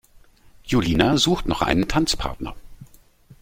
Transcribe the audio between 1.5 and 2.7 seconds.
einen Tanzpartner.